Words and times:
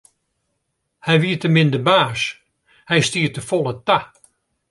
Hy 1.05 1.15
wie 1.21 1.37
te 1.41 1.49
min 1.55 1.69
de 1.73 1.79
baas, 1.87 2.21
hy 2.89 2.99
stie 3.07 3.29
te 3.33 3.41
folle 3.49 3.73
ta. 3.87 3.99